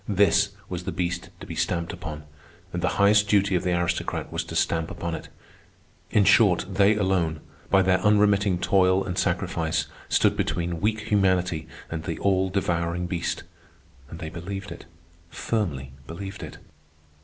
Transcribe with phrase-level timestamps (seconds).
[0.09, 2.23] This was the beast to be stamped upon,
[2.73, 5.27] and the highest duty of the aristocrat was to stamp upon it.
[6.09, 7.39] In short, they alone,
[7.69, 13.43] by their unremitting toil and sacrifice, stood between weak humanity and the all devouring beast;
[14.09, 14.85] and they believed it,
[15.29, 16.57] firmly believed it.